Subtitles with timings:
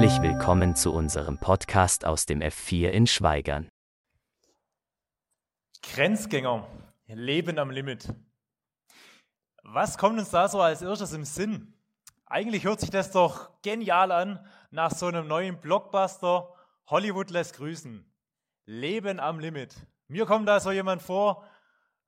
[0.00, 3.68] Herzlich willkommen zu unserem Podcast aus dem F4 in Schweigern.
[5.82, 6.66] Grenzgänger,
[7.06, 8.08] Leben am Limit.
[9.62, 11.74] Was kommt uns da so als erstes im Sinn?
[12.24, 16.48] Eigentlich hört sich das doch genial an nach so einem neuen Blockbuster.
[16.86, 18.10] Hollywood lässt grüßen.
[18.64, 19.76] Leben am Limit.
[20.08, 21.44] Mir kommt da so jemand vor,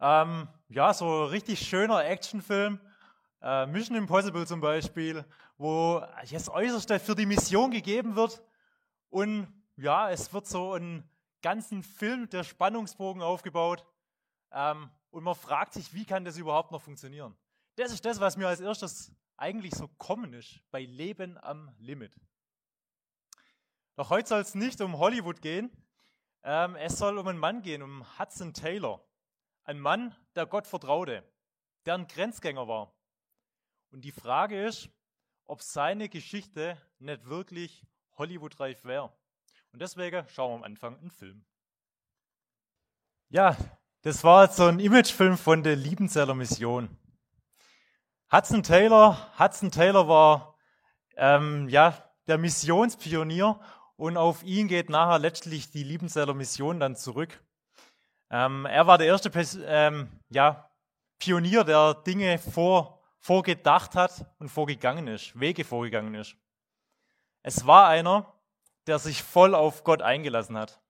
[0.01, 2.81] ähm, ja, so richtig schöner Actionfilm,
[3.43, 5.27] äh, Mission Impossible zum Beispiel,
[5.63, 8.43] wo das Äußerste für die Mission gegeben wird
[9.11, 11.09] und ja, es wird so ein
[11.41, 13.87] ganzen Film der Spannungsbogen aufgebaut
[14.51, 17.37] ähm, und man fragt sich, wie kann das überhaupt noch funktionieren?
[17.77, 22.21] Das ist das, was mir als erstes eigentlich so kommen ist bei Leben am Limit.
[23.95, 25.71] Doch heute soll es nicht um Hollywood gehen,
[26.43, 29.01] ähm, es soll um einen Mann gehen, um Hudson Taylor.
[29.63, 31.23] Ein Mann, der Gott vertraute,
[31.87, 32.93] der ein Grenzgänger war.
[33.93, 34.91] Und die Frage ist,
[35.53, 37.85] ob seine Geschichte nicht wirklich
[38.17, 39.13] Hollywood-reif wäre.
[39.71, 41.45] Und deswegen schauen wir am Anfang einen Film.
[43.29, 43.55] Ja,
[44.01, 46.89] das war jetzt so ein Imagefilm von der Liebenzeller Mission.
[48.33, 50.57] Hudson Taylor, Hudson Taylor war
[51.17, 53.61] ähm, ja der Missionspionier
[53.97, 57.45] und auf ihn geht nachher letztlich die Liebenzeller Mission dann zurück.
[58.31, 59.31] Ähm, er war der erste
[59.67, 60.71] ähm, ja,
[61.19, 66.37] Pionier, der Dinge vor, vorgedacht hat und vorgegangen ist, Wege vorgegangen ist.
[67.43, 68.35] Es war einer,
[68.87, 70.83] der sich voll auf Gott eingelassen hat.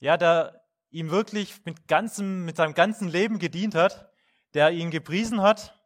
[0.00, 4.12] Ja, der ihm wirklich mit, ganzem, mit seinem ganzen Leben gedient hat,
[4.52, 5.80] der ihn gepriesen hat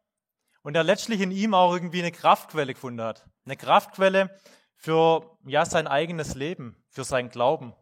[0.63, 3.25] und der letztlich in ihm auch irgendwie eine Kraftquelle gefunden hat.
[3.45, 4.35] Eine Kraftquelle,
[4.83, 7.73] für ja, sein eigenes Leben, für sein Glauben.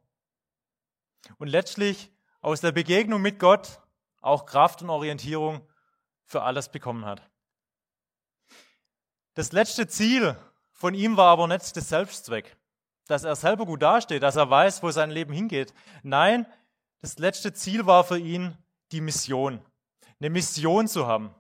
[1.40, 2.12] Und letztlich
[2.42, 3.82] aus der Begegnung mit Gott
[4.22, 5.68] auch Kraft und Orientierung
[6.26, 7.31] für alles bekommen hat.
[9.42, 10.38] Das letzte Ziel
[10.72, 12.56] von ihm war aber nicht der Selbstzweck,
[13.08, 15.74] dass er selber gut dasteht, dass er weiß, wo sein Leben hingeht.
[16.04, 16.46] Nein,
[17.00, 18.56] das letzte Ziel war für ihn
[18.92, 19.60] die Mission,
[20.20, 21.34] eine Mission zu haben.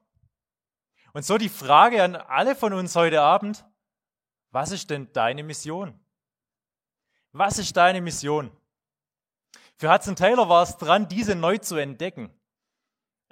[1.13, 3.65] Und so die Frage an alle von uns heute Abend,
[4.49, 5.93] was ist denn deine Mission?
[7.33, 8.49] Was ist deine Mission?
[9.77, 12.31] Für Hudson Taylor war es dran, diese neu zu entdecken.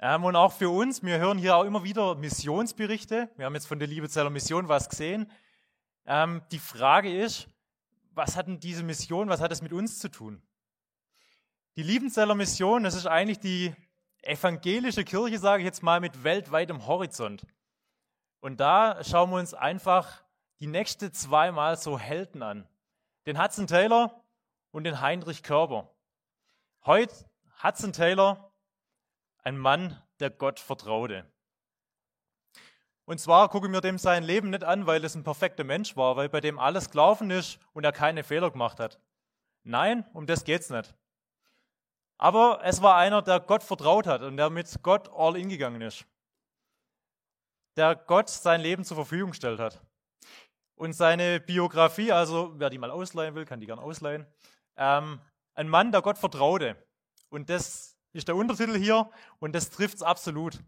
[0.02, 3.28] Ähm, und auch für uns, wir hören hier auch immer wieder Missionsberichte.
[3.36, 5.30] Wir haben jetzt von der Liebezeller Mission was gesehen.
[6.06, 7.48] Ähm, die Frage ist,
[8.12, 10.40] was hat denn diese Mission, was hat es mit uns zu tun?
[11.76, 13.74] Die Liebenzeller Mission, das ist eigentlich die
[14.22, 17.46] evangelische Kirche, sage ich jetzt mal, mit weltweitem Horizont.
[18.40, 20.24] Und da schauen wir uns einfach
[20.60, 22.66] die nächste zweimal so Helden an.
[23.26, 24.24] Den Hudson Taylor
[24.70, 25.94] und den Heinrich Körber.
[26.86, 27.14] Heute
[27.62, 28.49] Hudson Taylor,
[29.44, 31.30] ein Mann, der Gott vertraute.
[33.04, 35.96] Und zwar gucke ich mir dem sein Leben nicht an, weil es ein perfekter Mensch
[35.96, 39.00] war, weil bei dem alles gelaufen ist und er keine Fehler gemacht hat.
[39.64, 40.94] Nein, um das geht's nicht.
[42.18, 45.80] Aber es war einer, der Gott vertraut hat und der mit Gott all in gegangen
[45.80, 46.04] ist.
[47.76, 49.80] Der Gott sein Leben zur Verfügung gestellt hat.
[50.74, 54.26] Und seine Biografie, also wer die mal ausleihen will, kann die gern ausleihen.
[54.76, 55.20] Ähm,
[55.54, 56.76] ein Mann, der Gott vertraute.
[57.28, 60.58] Und das ist der Untertitel hier und das trifft es absolut.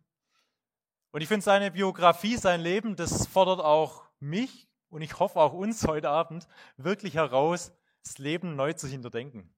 [1.10, 5.52] Und ich finde seine Biografie, sein Leben, das fordert auch mich und ich hoffe auch
[5.52, 9.54] uns heute Abend wirklich heraus, das Leben neu zu hinterdenken.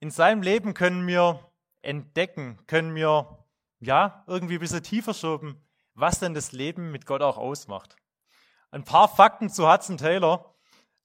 [0.00, 1.52] In seinem Leben können wir
[1.82, 3.44] entdecken, können wir
[3.80, 5.64] ja irgendwie ein bisschen tiefer schoben,
[5.94, 7.96] was denn das Leben mit Gott auch ausmacht.
[8.70, 10.54] Ein paar Fakten zu Hudson Taylor.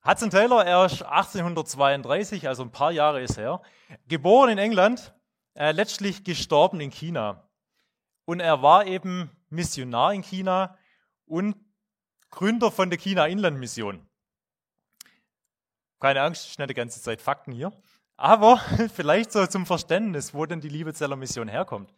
[0.05, 3.61] Hudson Taylor, er ist 1832, also ein paar Jahre ist er,
[4.07, 5.13] geboren in England,
[5.53, 7.47] äh, letztlich gestorben in China.
[8.25, 10.77] Und er war eben Missionar in China
[11.25, 11.55] und
[12.31, 14.05] Gründer von der China-Inland-Mission.
[16.01, 17.71] Keine Angst, ich die ganze Zeit Fakten hier.
[18.17, 18.57] Aber
[18.93, 21.93] vielleicht so zum Verständnis, wo denn die Liebezeller Mission herkommt.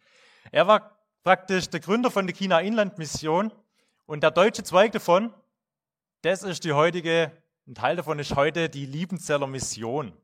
[0.52, 3.52] Er war praktisch der Gründer von der China-Inland-Mission
[4.06, 5.34] und der deutsche Zweig davon
[6.26, 7.30] das ist die heutige,
[7.66, 10.16] ein Teil davon ist heute die Liebenzeller Mission.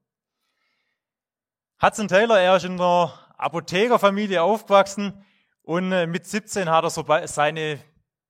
[1.82, 5.24] Hudson Taylor, er ist in einer Apothekerfamilie aufgewachsen
[5.62, 7.80] und äh, mit 17 hat er so seine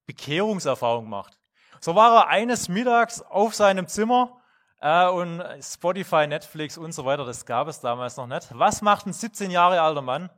[0.07, 1.39] Bekehrungserfahrung gemacht.
[1.81, 4.41] So war er eines Mittags auf seinem Zimmer
[4.81, 8.49] äh, und Spotify, Netflix und so weiter, das gab es damals noch nicht.
[8.53, 10.31] Was macht ein 17 Jahre alter Mann?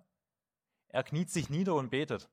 [0.88, 2.28] Er kniet sich nieder und betet.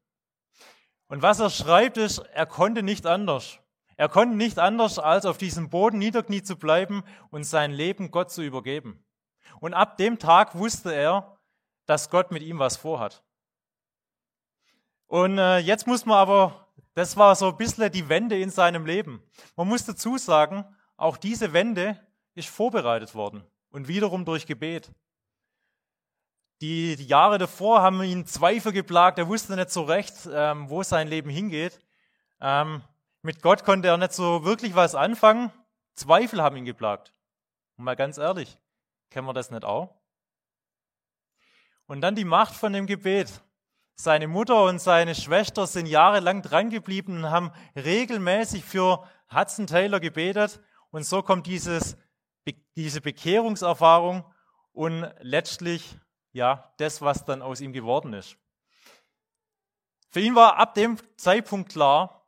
[1.08, 3.61] Und was er schreibt ist, er konnte nicht anders.
[4.02, 8.32] Er konnte nicht anders, als auf diesem Boden niederknie zu bleiben und sein Leben Gott
[8.32, 9.06] zu übergeben.
[9.60, 11.38] Und ab dem Tag wusste er,
[11.86, 13.24] dass Gott mit ihm was vorhat.
[15.06, 18.88] Und äh, jetzt muss man aber, das war so ein bisschen die Wende in seinem
[18.88, 19.22] Leben.
[19.56, 20.66] Man muss dazu sagen,
[20.98, 22.00] auch diese Wende
[22.34, 24.92] ist vorbereitet worden und wiederum durch Gebet.
[26.62, 30.82] Die, die Jahre davor haben ihn Zweifel geplagt, er wusste nicht so recht, ähm, wo
[30.82, 31.80] sein Leben hingeht.
[32.40, 32.82] Ähm,
[33.22, 35.52] mit Gott konnte er nicht so wirklich was anfangen.
[35.96, 37.14] Zweifel haben ihn geplagt.
[37.78, 38.58] Und mal ganz ehrlich,
[39.10, 39.96] kennen wir das nicht auch?
[41.86, 43.42] Und dann die Macht von dem Gebet.
[43.96, 50.60] Seine Mutter und seine Schwester sind jahrelang drangeblieben und haben regelmäßig für Hudson Taylor gebetet.
[50.90, 51.98] Und so kommt dieses,
[52.76, 54.26] diese Bekehrungserfahrung
[54.72, 55.98] und letztlich
[56.34, 58.38] ja, das, was dann aus ihm geworden ist.
[60.10, 62.21] Für ihn war ab dem Zeitpunkt klar,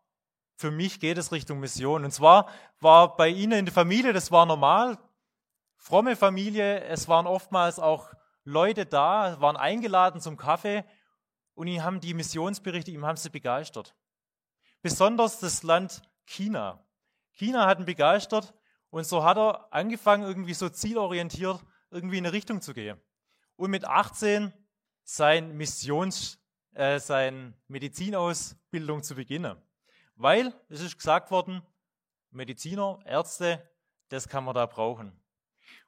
[0.56, 2.06] für mich geht es Richtung Mission.
[2.06, 4.98] Und zwar war bei ihnen in der Familie, das war normal,
[5.78, 8.14] fromme Familie, es waren oftmals auch
[8.44, 10.84] Leute da, waren eingeladen zum Kaffee
[11.56, 13.96] und ihn haben die Missionsberichte, ihm haben sie begeistert.
[14.82, 16.86] Besonders das Land China.
[17.32, 18.54] China hat ihn begeistert
[18.90, 21.60] und so hat er angefangen, irgendwie so zielorientiert
[21.90, 23.00] irgendwie in eine Richtung zu gehen
[23.56, 24.52] und mit 18
[25.04, 26.40] sein Missions,
[26.74, 29.62] äh, sein Medizinausbildung zu beginnen.
[30.16, 31.62] Weil, es ist gesagt worden,
[32.32, 33.68] Mediziner, Ärzte,
[34.10, 35.20] das kann man da brauchen.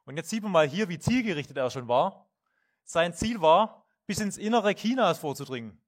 [0.06, 2.30] Und jetzt sieht man mal hier, wie zielgerichtet er schon war.
[2.84, 5.82] Sein Ziel war, bis ins Innere Chinas vorzudringen,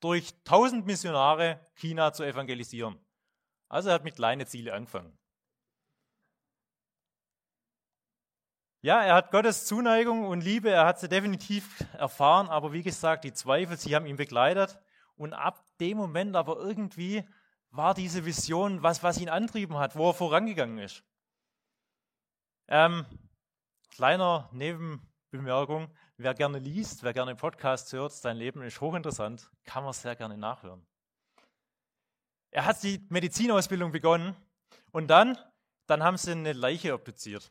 [0.00, 2.98] durch tausend Missionare China zu evangelisieren.
[3.68, 5.18] Also er hat mit kleinen Zielen angefangen.
[8.82, 13.22] Ja, er hat Gottes Zuneigung und Liebe, er hat sie definitiv erfahren, aber wie gesagt,
[13.24, 14.78] die Zweifel, sie haben ihn begleitet.
[15.14, 17.24] Und ab dem Moment aber irgendwie
[17.72, 21.02] war diese Vision was, was ihn antrieben hat, wo er vorangegangen ist.
[22.68, 23.06] Ähm,
[23.90, 29.92] kleiner Nebenbemerkung, wer gerne liest, wer gerne Podcast hört, sein Leben ist hochinteressant, kann man
[29.94, 30.86] sehr gerne nachhören.
[32.50, 34.36] Er hat die Medizinausbildung begonnen
[34.90, 35.38] und dann,
[35.86, 37.50] dann haben sie eine Leiche obduziert.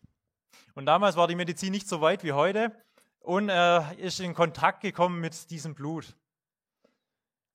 [0.75, 2.79] Und damals war die Medizin nicht so weit wie heute
[3.19, 6.15] und er ist in Kontakt gekommen mit diesem Blut.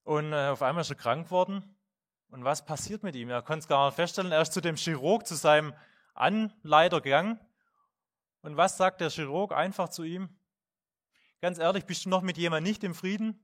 [0.02, 1.75] Und äh, auf einmal ist er krank worden.
[2.28, 3.30] Und was passiert mit ihm?
[3.30, 4.32] Er konnte es gar nicht feststellen.
[4.32, 5.74] Er ist zu dem Chirurg, zu seinem
[6.14, 7.40] Anleiter gegangen.
[8.42, 10.28] Und was sagt der Chirurg einfach zu ihm?
[11.40, 13.40] Ganz ehrlich, bist du noch mit jemandem nicht im Frieden?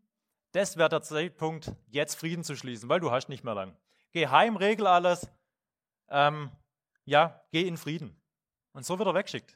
[0.53, 3.77] Das wäre der Zeitpunkt, jetzt Frieden zu schließen, weil du hast nicht mehr lang.
[4.13, 5.31] Geh heim, regel alles.
[6.09, 6.51] Ähm,
[7.05, 8.21] ja, geh in Frieden.
[8.73, 9.55] Und so wird er weggeschickt.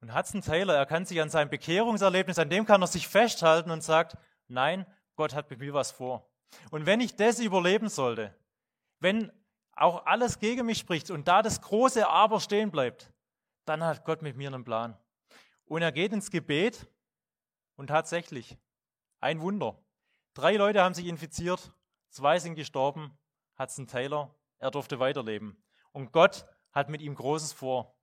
[0.00, 3.70] Und Hudson Taylor, er kann sich an sein Bekehrungserlebnis, an dem kann er sich festhalten
[3.70, 4.16] und sagt,
[4.48, 6.30] nein, Gott hat mit mir was vor.
[6.70, 8.34] Und wenn ich das überleben sollte,
[9.00, 9.32] wenn
[9.72, 13.12] auch alles gegen mich spricht und da das große Aber stehen bleibt,
[13.64, 14.96] dann hat Gott mit mir einen Plan.
[15.66, 16.86] Und er geht ins Gebet
[17.76, 18.56] und tatsächlich,
[19.20, 19.78] ein Wunder.
[20.34, 21.72] Drei Leute haben sich infiziert,
[22.10, 23.16] zwei sind gestorben,
[23.58, 25.62] Hudson Taylor, er durfte weiterleben.
[25.92, 27.96] Und Gott hat mit ihm Großes vor.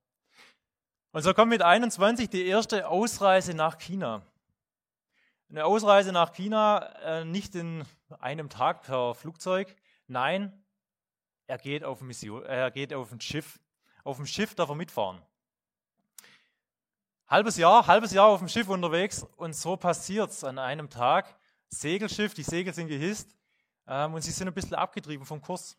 [1.11, 4.25] Und so kommt mit 21 die erste Ausreise nach China.
[5.51, 7.83] Eine Ausreise nach China äh, nicht in
[8.21, 9.75] einem Tag per Flugzeug,
[10.07, 10.63] nein,
[11.45, 13.59] er geht auf, Mission, er geht auf ein Schiff.
[14.05, 15.21] Auf dem Schiff darf er mitfahren.
[17.27, 21.37] Halbes Jahr, halbes Jahr auf dem Schiff unterwegs und so passiert es an einem Tag.
[21.67, 23.35] Segelschiff, die Segel sind gehisst
[23.87, 25.77] ähm, und sie sind ein bisschen abgetrieben vom Kurs.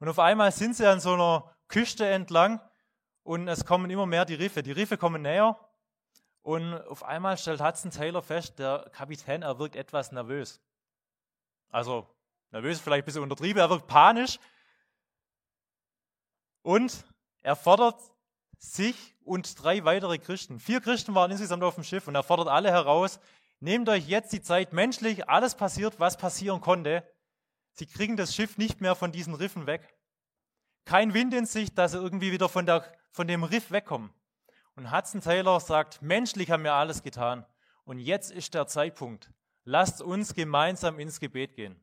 [0.00, 2.60] Und auf einmal sind sie an so einer Küste entlang
[3.22, 4.64] und es kommen immer mehr die Riffe.
[4.64, 5.56] Die Riffe kommen näher
[6.46, 10.60] und auf einmal stellt Hudson Taylor fest, der Kapitän, er wirkt etwas nervös.
[11.70, 12.08] Also
[12.52, 14.38] nervös vielleicht ein bisschen untertrieben, er wirkt panisch
[16.62, 17.04] und
[17.42, 18.00] er fordert
[18.58, 20.60] sich und drei weitere Christen.
[20.60, 23.18] Vier Christen waren insgesamt auf dem Schiff und er fordert alle heraus,
[23.58, 27.02] nehmt euch jetzt die Zeit menschlich, alles passiert, was passieren konnte.
[27.72, 29.96] Sie kriegen das Schiff nicht mehr von diesen Riffen weg.
[30.84, 34.12] Kein Wind in Sicht, dass sie irgendwie wieder von, der, von dem Riff wegkommen.
[34.76, 37.44] Und Hudson Taylor sagt, menschlich haben wir alles getan.
[37.84, 39.32] Und jetzt ist der Zeitpunkt.
[39.64, 41.82] Lasst uns gemeinsam ins Gebet gehen.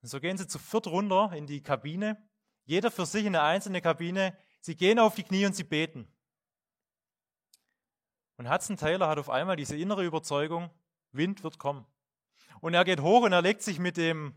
[0.00, 2.16] Und so gehen sie zu viert runter in die Kabine.
[2.64, 4.36] Jeder für sich in eine einzelne Kabine.
[4.60, 6.06] Sie gehen auf die Knie und sie beten.
[8.36, 10.70] Und Hudson Taylor hat auf einmal diese innere Überzeugung,
[11.10, 11.84] Wind wird kommen.
[12.60, 14.36] Und er geht hoch und er legt sich mit dem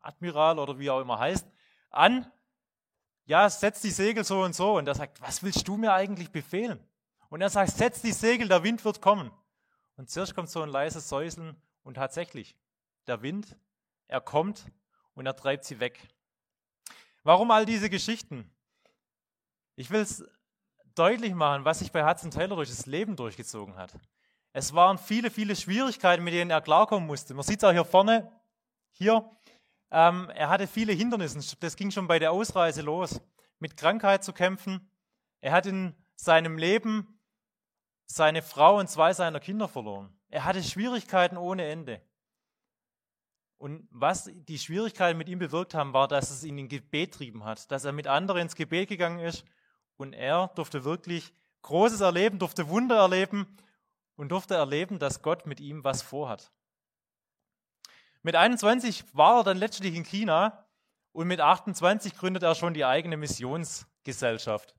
[0.00, 1.46] Admiral oder wie er auch immer heißt
[1.90, 2.30] an
[3.26, 4.76] ja, setz die Segel so und so.
[4.76, 6.78] Und er sagt, was willst du mir eigentlich befehlen?
[7.34, 9.32] Und er sagt, setz die Segel, der Wind wird kommen.
[9.96, 12.54] Und zuerst kommt so ein leises Säuseln und tatsächlich,
[13.08, 13.56] der Wind,
[14.06, 14.66] er kommt
[15.14, 15.98] und er treibt sie weg.
[17.24, 18.48] Warum all diese Geschichten?
[19.74, 20.24] Ich will es
[20.94, 23.92] deutlich machen, was sich bei Hudson Taylor durch das Leben durchgezogen hat.
[24.52, 27.34] Es waren viele, viele Schwierigkeiten, mit denen er klarkommen musste.
[27.34, 28.30] Man sieht es auch hier vorne,
[28.92, 29.28] hier,
[29.90, 31.56] ähm, er hatte viele Hindernisse.
[31.58, 33.20] Das ging schon bei der Ausreise los.
[33.58, 34.88] mit Krankheit zu kämpfen.
[35.40, 37.13] Er hat in seinem Leben
[38.06, 40.16] seine Frau und zwei seiner Kinder verloren.
[40.28, 42.00] Er hatte Schwierigkeiten ohne Ende.
[43.56, 47.44] Und was die Schwierigkeiten mit ihm bewirkt haben, war, dass es ihn in Gebet trieben
[47.44, 49.44] hat, dass er mit anderen ins Gebet gegangen ist
[49.96, 51.32] und er durfte wirklich
[51.62, 53.56] Großes erleben, durfte Wunder erleben
[54.16, 56.52] und durfte erleben, dass Gott mit ihm was vorhat.
[58.22, 60.66] Mit 21 war er dann letztlich in China
[61.12, 64.74] und mit 28 gründet er schon die eigene Missionsgesellschaft.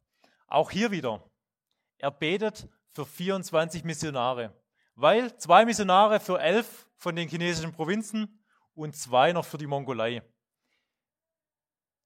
[0.48, 1.24] Auch hier wieder.
[1.98, 4.54] Er betet für 24 Missionare,
[4.96, 8.40] weil zwei Missionare für elf von den chinesischen Provinzen
[8.74, 10.24] und zwei noch für die Mongolei.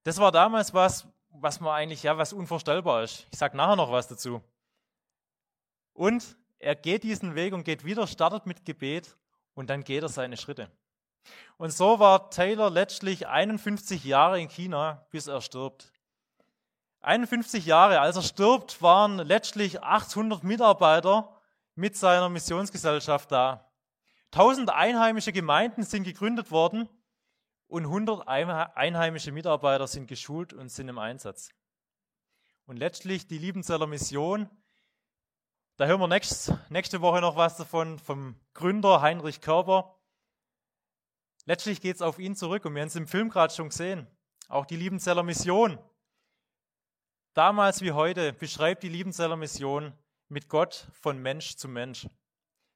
[0.03, 3.27] Das war damals was, was man eigentlich, ja, was unvorstellbar ist.
[3.31, 4.41] Ich sage nachher noch was dazu.
[5.93, 9.15] Und er geht diesen Weg und geht wieder, startet mit Gebet
[9.53, 10.71] und dann geht er seine Schritte.
[11.57, 15.91] Und so war Taylor letztlich 51 Jahre in China, bis er stirbt.
[17.09, 21.35] 51 Jahre, als er stirbt, waren letztlich 800 Mitarbeiter
[21.73, 23.67] mit seiner Missionsgesellschaft da.
[24.31, 26.87] 1000 einheimische Gemeinden sind gegründet worden
[27.67, 31.49] und 100 einheimische Mitarbeiter sind geschult und sind im Einsatz.
[32.67, 34.47] Und letztlich die Liebenzeller Mission
[35.77, 39.97] da hören wir nächst, nächste Woche noch was davon vom Gründer Heinrich Körber.
[41.45, 44.05] Letztlich geht es auf ihn zurück und wir haben es im Film gerade schon gesehen.
[44.47, 45.79] Auch die Liebenzeller Mission.
[47.39, 49.93] Damals wie heute beschreibt die Liebenzeller Mission
[50.27, 52.05] mit Gott von Mensch zu Mensch.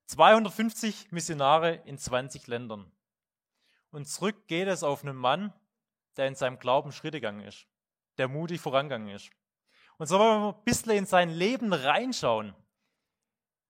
[0.05, 2.89] 250 Missionare in 20 Ländern.
[3.91, 5.51] Und zurück geht es auf einen Mann,
[6.15, 7.67] der in seinem Glauben Schritte gegangen ist,
[8.17, 9.32] der mutig vorangegangen ist.
[9.98, 12.55] Und so wollen wir ein bisschen in sein Leben reinschauen.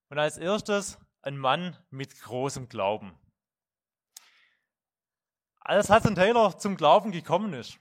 [0.10, 3.18] Und als erstes ein Mann mit großem Glauben.
[5.60, 7.80] Als Hudson Taylor zum Glauben gekommen ist,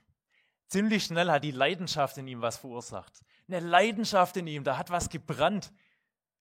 [0.72, 3.20] ziemlich schnell hat die Leidenschaft in ihm was verursacht.
[3.46, 5.72] Eine Leidenschaft in ihm, da hat was gebrannt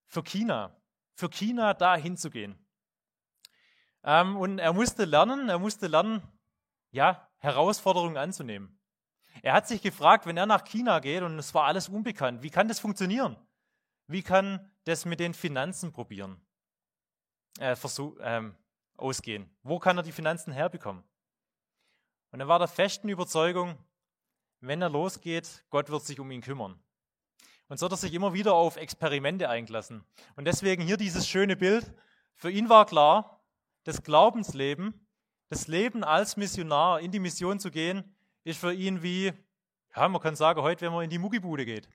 [0.06, 0.74] für China,
[1.14, 2.58] für China da hinzugehen.
[4.02, 6.22] Ähm, und er musste lernen, er musste lernen,
[6.90, 8.78] ja, Herausforderungen anzunehmen.
[9.42, 12.50] Er hat sich gefragt, wenn er nach China geht und es war alles unbekannt, wie
[12.50, 13.36] kann das funktionieren?
[14.06, 16.40] Wie kann das mit den Finanzen probieren?
[17.58, 18.56] Äh, versuch, ähm,
[18.96, 19.50] ausgehen.
[19.62, 21.04] Wo kann er die Finanzen herbekommen?
[22.30, 23.76] Und er war der festen Überzeugung,
[24.62, 26.80] wenn er losgeht, Gott wird sich um ihn kümmern.
[27.68, 30.04] Und so hat er sich immer wieder auf Experimente eingelassen.
[30.36, 31.92] Und deswegen hier dieses schöne Bild.
[32.34, 33.40] Für ihn war klar,
[33.84, 35.06] das Glaubensleben,
[35.48, 38.14] das Leben als Missionar in die Mission zu gehen,
[38.44, 39.32] ist für ihn wie,
[39.96, 41.88] ja, man kann sagen, heute, wenn man in die Muggibude geht.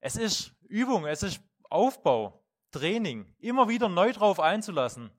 [0.00, 5.10] Es ist Übung, es ist Aufbau, Training, immer wieder neu drauf einzulassen,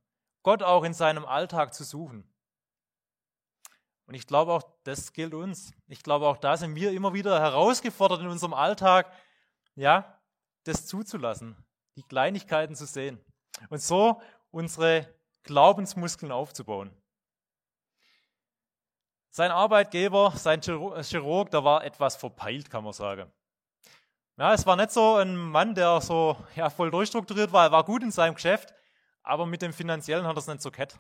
[0.44, 2.30] Gott auch in seinem Alltag zu suchen.
[4.08, 5.74] Und ich glaube auch, das gilt uns.
[5.88, 9.12] Ich glaube auch, da sind wir immer wieder herausgefordert in unserem Alltag,
[9.76, 10.20] ja,
[10.64, 11.56] das zuzulassen,
[11.96, 13.20] die Kleinigkeiten zu sehen
[13.70, 14.22] und so
[14.52, 15.08] unsere
[15.44, 16.92] Glaubensmuskeln aufzubauen.
[19.30, 23.32] Sein Arbeitgeber, sein Chirurg, da war etwas verpeilt, kann man sagen.
[24.38, 27.66] Ja, es war nicht so ein Mann, der so ja, voll durchstrukturiert war.
[27.66, 28.74] Er war gut in seinem Geschäft,
[29.24, 31.00] aber mit dem Finanziellen hat er es nicht so kett.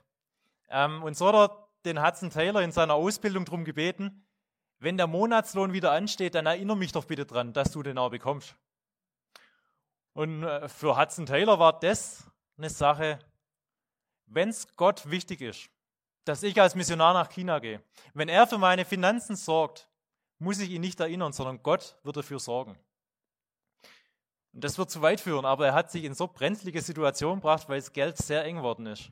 [0.69, 4.25] Ähm, und so hat er den Hudson Taylor in seiner Ausbildung darum gebeten,
[4.79, 8.09] wenn der Monatslohn wieder ansteht, dann erinnere mich doch bitte dran, dass du den auch
[8.09, 8.55] bekommst.
[10.13, 12.23] Und äh, für Hudson Taylor war das
[12.57, 13.19] eine Sache,
[14.27, 15.69] wenn es Gott wichtig ist,
[16.23, 17.81] dass ich als Missionar nach China gehe,
[18.13, 19.87] wenn er für meine Finanzen sorgt,
[20.39, 22.77] muss ich ihn nicht erinnern, sondern Gott wird dafür sorgen.
[24.53, 27.67] Und das wird zu weit führen, aber er hat sich in so brenzlige Situationen gebracht,
[27.67, 29.11] weil das Geld sehr eng geworden ist.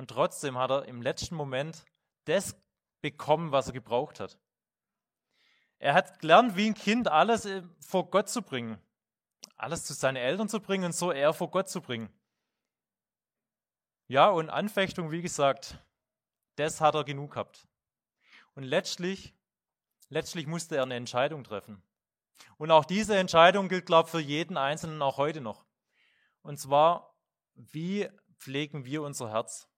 [0.00, 1.84] Und trotzdem hat er im letzten Moment
[2.24, 2.56] das
[3.02, 4.38] bekommen, was er gebraucht hat.
[5.78, 8.80] Er hat gelernt, wie ein Kind alles äh, vor Gott zu bringen.
[9.56, 12.08] Alles zu seinen Eltern zu bringen und so er vor Gott zu bringen.
[14.06, 15.76] Ja, und Anfechtung, wie gesagt,
[16.56, 17.68] das hat er genug gehabt.
[18.54, 19.34] Und letztlich,
[20.08, 21.82] letztlich musste er eine Entscheidung treffen.
[22.56, 25.66] Und auch diese Entscheidung gilt, glaube ich, für jeden Einzelnen auch heute noch.
[26.40, 27.14] Und zwar,
[27.52, 29.69] wie pflegen wir unser Herz?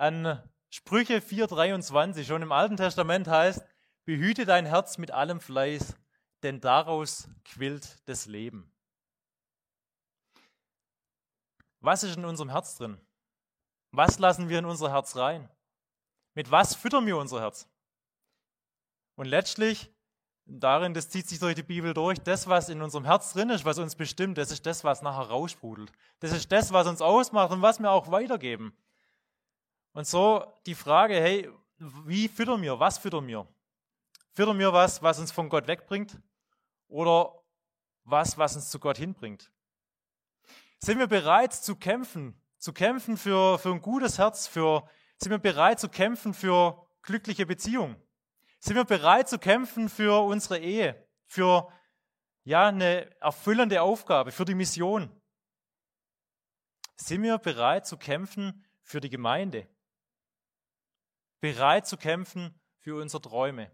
[0.00, 3.62] An Sprüche 4,23, schon im Alten Testament heißt,
[4.06, 5.94] behüte dein Herz mit allem Fleiß,
[6.42, 8.72] denn daraus quillt das Leben.
[11.80, 12.98] Was ist in unserem Herz drin?
[13.90, 15.50] Was lassen wir in unser Herz rein?
[16.32, 17.68] Mit was füttern wir unser Herz?
[19.16, 19.92] Und letztlich
[20.46, 23.66] darin, das zieht sich durch die Bibel durch, das, was in unserem Herz drin ist,
[23.66, 25.92] was uns bestimmt, das ist das, was nachher raussprudelt.
[26.20, 28.74] Das ist das, was uns ausmacht und was wir auch weitergeben.
[29.92, 33.46] Und so die Frage, hey, wie füttern wir, was füttern wir?
[34.32, 36.20] Füttern wir was, was uns von Gott wegbringt?
[36.88, 37.42] Oder
[38.04, 39.50] was, was uns zu Gott hinbringt?
[40.78, 42.40] Sind wir bereit zu kämpfen?
[42.58, 44.46] Zu kämpfen für, für ein gutes Herz?
[44.46, 47.96] Für, sind wir bereit zu kämpfen für glückliche Beziehungen?
[48.60, 51.06] Sind wir bereit zu kämpfen für unsere Ehe?
[51.26, 51.72] Für
[52.44, 55.10] ja, eine erfüllende Aufgabe, für die Mission?
[56.96, 59.66] Sind wir bereit zu kämpfen für die Gemeinde?
[61.40, 63.70] Bereit zu kämpfen für unsere Träume?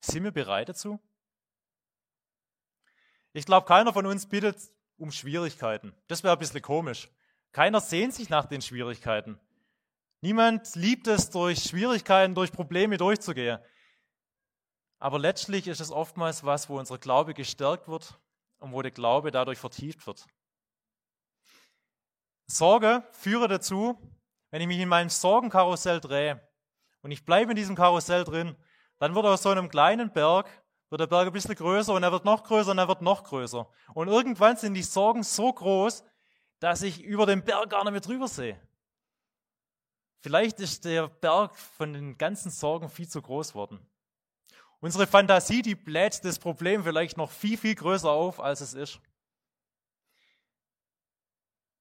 [0.00, 1.00] Sind wir bereit dazu?
[3.32, 5.94] Ich glaube, keiner von uns bittet um Schwierigkeiten.
[6.06, 7.08] Das wäre ein bisschen komisch.
[7.50, 9.40] Keiner sehnt sich nach den Schwierigkeiten.
[10.20, 13.58] Niemand liebt es, durch Schwierigkeiten, durch Probleme durchzugehen.
[14.98, 18.20] Aber letztlich ist es oftmals was, wo unser Glaube gestärkt wird
[18.58, 20.24] und wo der Glaube dadurch vertieft wird.
[22.46, 23.98] Sorge führe dazu,
[24.50, 26.40] wenn ich mich in meinem Sorgenkarussell drehe
[27.02, 28.56] und ich bleibe in diesem Karussell drin,
[28.98, 30.48] dann wird aus so einem kleinen Berg,
[30.88, 33.24] wird der Berg ein bisschen größer und er wird noch größer und er wird noch
[33.24, 33.68] größer.
[33.94, 36.04] Und irgendwann sind die Sorgen so groß,
[36.60, 38.60] dass ich über den Berg gar nicht mehr drüber sehe.
[40.20, 43.84] Vielleicht ist der Berg von den ganzen Sorgen viel zu groß worden.
[44.78, 49.00] Unsere Fantasie, die bläht das Problem vielleicht noch viel, viel größer auf, als es ist.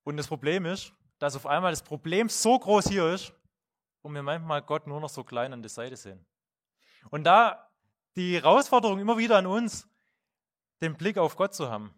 [0.03, 3.33] Und das Problem ist, dass auf einmal das Problem so groß hier ist
[4.01, 6.25] und wir manchmal Gott nur noch so klein an der Seite sehen.
[7.09, 7.71] Und da
[8.15, 9.87] die Herausforderung immer wieder an uns,
[10.81, 11.93] den Blick auf Gott zu haben.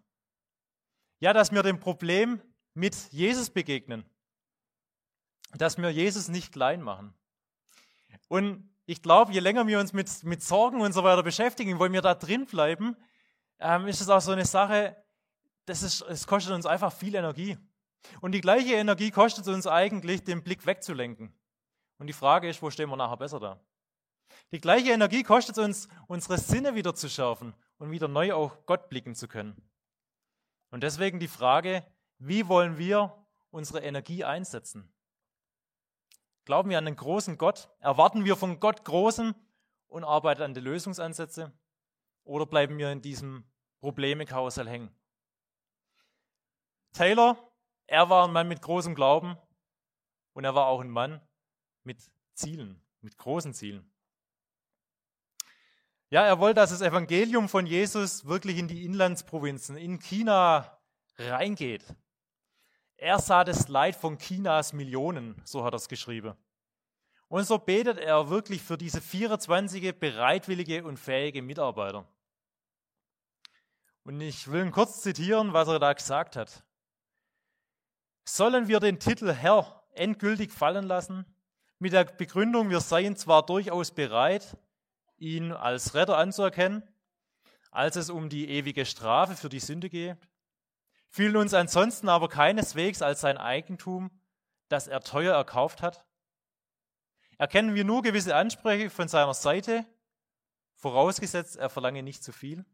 [1.18, 2.40] Ja, dass wir dem Problem
[2.74, 4.04] mit Jesus begegnen.
[5.52, 7.14] Dass wir Jesus nicht klein machen.
[8.28, 11.92] Und ich glaube, je länger wir uns mit, mit Sorgen und so weiter beschäftigen, wollen
[11.92, 12.96] wir da drin bleiben,
[13.58, 14.96] ähm, ist es auch so eine Sache,
[15.64, 17.56] das, ist, es kostet uns einfach viel Energie.
[18.20, 21.32] Und die gleiche Energie kostet es uns eigentlich, den Blick wegzulenken.
[22.04, 23.58] Und die Frage ist, wo stehen wir nachher besser da?
[24.52, 28.66] Die gleiche Energie kostet es uns, unsere Sinne wieder zu schärfen und wieder neu auf
[28.66, 29.56] Gott blicken zu können.
[30.70, 31.82] Und deswegen die Frage,
[32.18, 34.92] wie wollen wir unsere Energie einsetzen?
[36.44, 37.70] Glauben wir an den großen Gott?
[37.78, 39.34] Erwarten wir von Gott Großen
[39.86, 41.58] und arbeiten an die Lösungsansätze?
[42.24, 43.50] Oder bleiben wir in diesem
[43.80, 44.94] Problemekarussell hängen?
[46.92, 47.38] Taylor,
[47.86, 49.38] er war ein Mann mit großem Glauben
[50.34, 51.22] und er war auch ein Mann
[51.84, 53.90] mit Zielen, mit großen Zielen.
[56.10, 60.78] Ja, er wollte, dass das Evangelium von Jesus wirklich in die Inlandsprovinzen, in China
[61.16, 61.84] reingeht.
[62.96, 66.34] Er sah das Leid von Chinas Millionen, so hat er es geschrieben.
[67.28, 72.06] Und so betet er wirklich für diese 24 bereitwillige und fähige Mitarbeiter.
[74.04, 76.62] Und ich will ihn kurz zitieren, was er da gesagt hat.
[78.24, 81.24] Sollen wir den Titel Herr endgültig fallen lassen?
[81.84, 84.56] Mit der Begründung, wir seien zwar durchaus bereit,
[85.18, 86.82] ihn als Retter anzuerkennen,
[87.70, 90.16] als es um die ewige Strafe für die Sünde geht,
[91.10, 94.10] fühlen uns ansonsten aber keineswegs als sein Eigentum,
[94.70, 96.06] das er teuer erkauft hat.
[97.36, 99.84] Erkennen wir nur gewisse Ansprüche von seiner Seite,
[100.76, 102.64] vorausgesetzt er verlange nicht zu viel.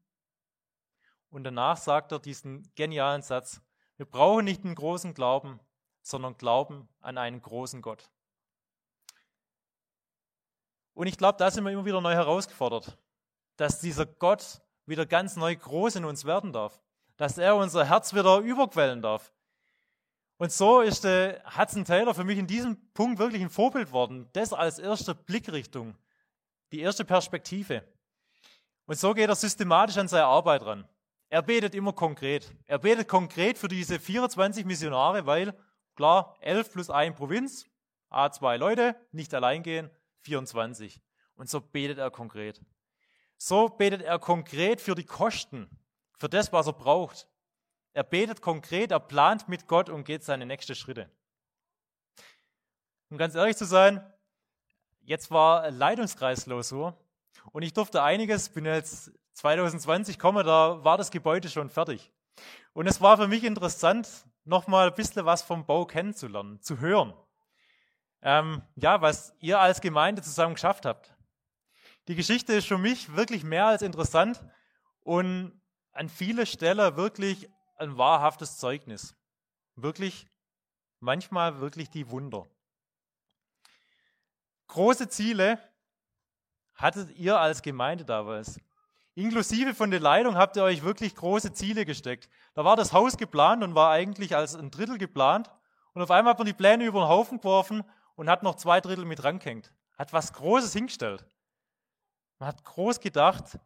[1.31, 3.61] Und danach sagt er diesen genialen Satz,
[3.97, 5.59] wir brauchen nicht einen großen Glauben,
[6.01, 8.09] sondern Glauben an einen großen Gott.
[10.95, 12.99] Und ich glaube, da sind wir immer wieder neu herausgefordert,
[13.57, 16.81] dass dieser Gott wieder ganz neu groß in uns werden darf,
[17.17, 19.33] dass er unser Herz wieder überquellen darf.
[20.39, 24.29] Und so ist der Hudson Taylor für mich in diesem Punkt wirklich ein Vorbild worden.
[24.33, 25.97] Das als erste Blickrichtung,
[26.73, 27.85] die erste Perspektive.
[28.87, 30.89] Und so geht er systematisch an seine Arbeit ran.
[31.29, 32.53] Er betet immer konkret.
[32.67, 35.55] Er betet konkret für diese 24 Missionare, weil,
[35.95, 37.67] klar, 11 plus 1 Provinz,
[38.11, 39.91] A2 Leute, nicht allein gehen,
[40.23, 41.01] 24.
[41.35, 42.61] Und so betet er konkret.
[43.39, 45.71] So betet er konkret für die Kosten,
[46.19, 47.27] für das, was er braucht.
[47.93, 51.11] Er betet konkret, er plant mit Gott und geht seine nächsten Schritte.
[53.09, 54.05] Um ganz ehrlich zu sein,
[55.01, 56.97] jetzt war Leitungskreisklausur
[57.53, 62.13] und ich durfte einiges, bin jetzt 2020 komme, da war das Gebäude schon fertig.
[62.75, 64.09] Und es war für mich interessant,
[64.45, 67.15] nochmal ein bisschen was vom Bau kennenzulernen, zu hören
[68.23, 71.15] ähm, ja, was ihr als Gemeinde zusammen geschafft habt.
[72.09, 74.43] Die Geschichte ist für mich wirklich mehr als interessant
[75.01, 75.61] und
[75.93, 79.17] an viele Stellen wirklich ein wahrhaftes Zeugnis.
[79.77, 80.29] Wirklich,
[80.99, 82.47] manchmal wirklich die Wunder.
[84.69, 85.59] Große Ziele
[86.75, 88.61] hattet ihr als Gemeinde damals.
[89.15, 92.29] Inklusive von der Leitung habt ihr euch wirklich große Ziele gesteckt.
[92.55, 95.51] Da war das Haus geplant und war eigentlich als ein Drittel geplant.
[95.93, 97.85] Und auf einmal hat man die Pläne über den Haufen geworfen
[98.21, 99.73] und hat noch zwei Drittel mit rangehängt.
[99.97, 101.25] Hat was Großes hingestellt.
[102.39, 103.59] Man hat groß gedacht,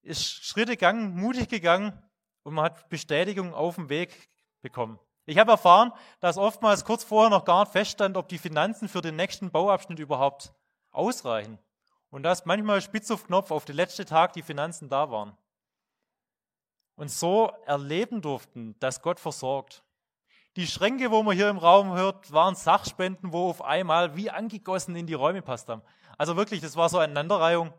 [0.00, 1.92] ist Schritte gegangen, mutig gegangen
[2.42, 4.30] und man hat Bestätigung auf dem Weg
[4.62, 4.98] bekommen.
[5.26, 9.02] Ich habe erfahren, dass oftmals kurz vorher noch gar nicht feststand, ob die Finanzen für
[9.02, 10.54] den nächsten Bauabschnitt überhaupt
[10.90, 11.58] ausreichen.
[12.08, 15.36] Und dass manchmal spitz auf Knopf auf den letzten Tag die Finanzen da waren.
[16.96, 19.84] Und so erleben durften, dass Gott versorgt.
[20.56, 24.96] Die Schränke, wo man hier im Raum hört, waren Sachspenden, wo auf einmal wie angegossen
[24.96, 25.82] in die Räume passt haben.
[26.18, 27.72] Also wirklich, das war so eine Aneinanderreihung.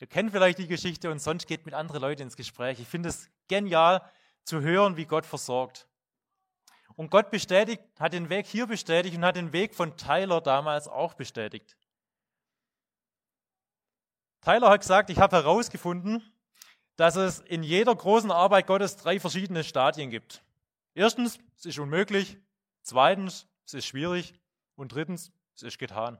[0.00, 2.78] Ihr kennt vielleicht die Geschichte und sonst geht mit anderen Leuten ins Gespräch.
[2.80, 4.02] Ich finde es genial
[4.44, 5.88] zu hören, wie Gott versorgt.
[6.94, 10.86] Und Gott bestätigt, hat den Weg hier bestätigt und hat den Weg von Tyler damals
[10.86, 11.76] auch bestätigt.
[14.42, 16.22] Tyler hat gesagt, ich habe herausgefunden,
[16.96, 20.42] dass es in jeder großen Arbeit Gottes drei verschiedene Stadien gibt.
[20.98, 22.38] Erstens, es ist unmöglich.
[22.82, 24.34] Zweitens, es ist schwierig.
[24.74, 26.18] Und drittens, es ist getan.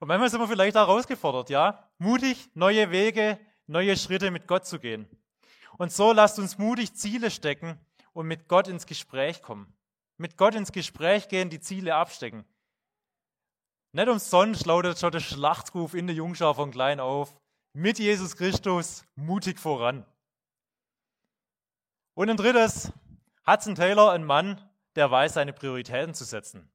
[0.00, 1.88] Und manchmal sind wir vielleicht auch herausgefordert, ja?
[1.98, 3.38] Mutig, neue Wege,
[3.68, 5.08] neue Schritte mit Gott zu gehen.
[5.76, 7.78] Und so lasst uns mutig Ziele stecken
[8.12, 9.72] und mit Gott ins Gespräch kommen.
[10.16, 12.44] Mit Gott ins Gespräch gehen, die Ziele abstecken.
[13.92, 17.40] Nicht umsonst lautet schon der Schlachtruf in der Jungschar von klein auf.
[17.72, 20.04] Mit Jesus Christus mutig voran.
[22.18, 22.92] Und ein drittes,
[23.46, 24.60] Hudson Taylor, ein Mann,
[24.96, 26.68] der weiß, seine Prioritäten zu setzen.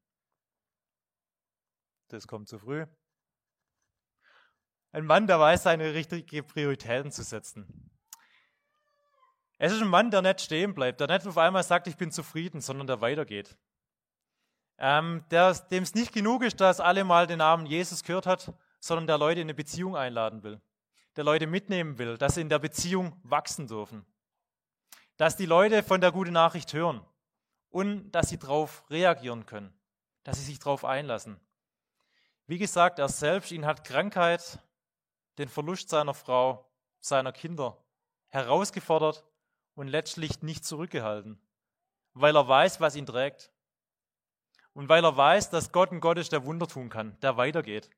[2.07, 2.85] Das kommt zu früh.
[4.93, 7.91] Ein Mann, der weiß, seine richtigen Prioritäten zu setzen.
[9.57, 12.09] Es ist ein Mann, der nicht stehen bleibt, der nicht auf einmal sagt, ich bin
[12.09, 13.57] zufrieden, sondern der weitergeht.
[14.77, 19.07] Ähm, dem es nicht genug ist, dass alle mal den Namen Jesus gehört hat, sondern
[19.07, 20.61] der Leute in eine Beziehung einladen will,
[21.17, 24.05] der Leute mitnehmen will, dass sie in der Beziehung wachsen dürfen,
[25.17, 27.01] dass die Leute von der guten Nachricht hören
[27.69, 29.73] und dass sie darauf reagieren können,
[30.23, 31.39] dass sie sich darauf einlassen.
[32.45, 34.59] Wie gesagt, er selbst, ihn hat Krankheit,
[35.37, 37.77] den Verlust seiner Frau, seiner Kinder
[38.29, 39.23] herausgefordert
[39.75, 41.39] und letztlich nicht zurückgehalten,
[42.13, 43.51] weil er weiß, was ihn trägt.
[44.73, 47.91] Und weil er weiß, dass Gott ein Gott ist, der Wunder tun kann, der weitergeht.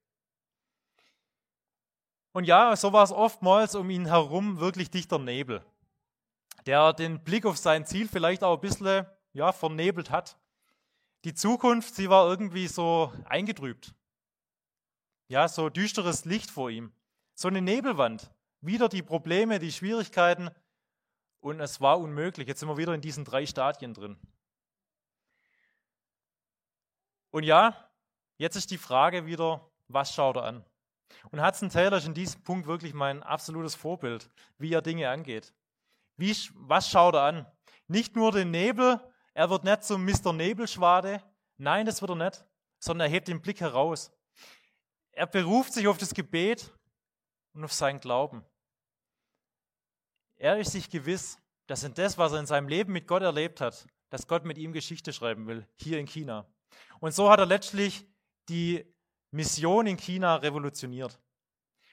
[2.33, 5.65] Und ja, so war es oftmals um ihn herum wirklich dichter Nebel,
[6.65, 10.37] der den Blick auf sein Ziel vielleicht auch ein bisschen ja, vernebelt hat.
[11.23, 13.93] Die Zukunft, sie war irgendwie so eingetrübt.
[15.27, 16.93] Ja, so düsteres Licht vor ihm.
[17.33, 18.31] So eine Nebelwand.
[18.61, 20.49] Wieder die Probleme, die Schwierigkeiten.
[21.39, 22.47] Und es war unmöglich.
[22.47, 24.17] Jetzt sind wir wieder in diesen drei Stadien drin.
[27.31, 27.89] Und ja,
[28.37, 30.65] jetzt ist die Frage wieder, was schaut er an?
[31.31, 35.53] Und Hudson Taylor ist in diesem Punkt wirklich mein absolutes Vorbild, wie er Dinge angeht.
[36.17, 37.45] Wie, was schaut er an?
[37.87, 38.99] Nicht nur den Nebel,
[39.33, 40.33] er wird nicht zum Mr.
[40.33, 41.21] Nebelschwade.
[41.57, 42.45] Nein, das wird er nicht,
[42.79, 44.11] sondern er hebt den Blick heraus.
[45.11, 46.71] Er beruft sich auf das Gebet
[47.53, 48.43] und auf seinen Glauben.
[50.37, 53.61] Er ist sich gewiss, dass in das, was er in seinem Leben mit Gott erlebt
[53.61, 56.47] hat, dass Gott mit ihm Geschichte schreiben will, hier in China.
[56.99, 58.07] Und so hat er letztlich
[58.49, 58.85] die
[59.31, 61.19] Mission in China revolutioniert.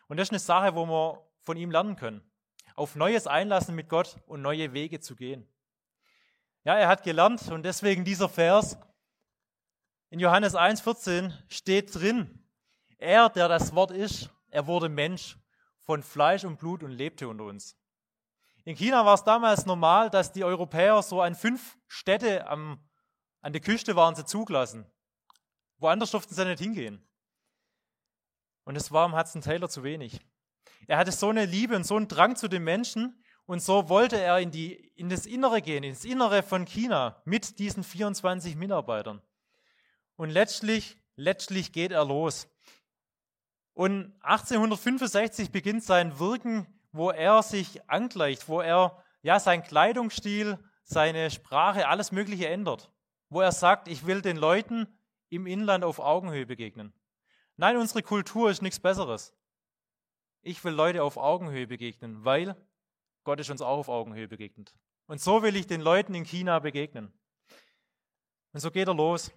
[0.09, 2.32] Und das ist eine Sache, wo wir von ihm lernen können.
[2.75, 5.47] Auf Neues einlassen mit Gott und neue Wege zu gehen.
[6.65, 8.79] Ja, er hat gelernt und deswegen dieser Vers
[10.11, 12.47] in Johannes 1,14 steht drin,
[12.99, 15.39] er, der das Wort ist, er wurde Mensch
[15.81, 17.79] von Fleisch und Blut und lebte unter uns.
[18.65, 22.79] In China war es damals normal, dass die Europäer so an fünf Städte am,
[23.41, 24.87] an der Küste waren sie zugelassen.
[25.79, 27.09] Woanders durften sie nicht hingehen.
[28.65, 30.21] Und es war im Hudson Taylor zu wenig.
[30.87, 34.21] Er hatte so eine Liebe und so einen Drang zu den Menschen und so wollte
[34.21, 39.21] er in, die, in das Innere gehen, ins Innere von China mit diesen 24 Mitarbeitern.
[40.17, 42.49] Und letztlich, letztlich geht er los.
[43.75, 51.31] Und 1865 beginnt sein Wirken, wo er sich angleicht, wo er ja sein Kleidungsstil, seine
[51.31, 52.91] Sprache, alles Mögliche ändert.
[53.29, 54.87] Wo er sagt, ich will den Leuten
[55.31, 56.93] im Inland auf Augenhöhe begegnen.
[57.57, 59.35] Nein, unsere Kultur ist nichts Besseres.
[60.43, 62.57] Ich will Leute auf Augenhöhe begegnen, weil
[63.25, 64.75] Gott ist uns auch auf Augenhöhe begegnet.
[65.07, 67.13] Und so will ich den Leuten in China begegnen.
[68.53, 69.33] Und so geht er los.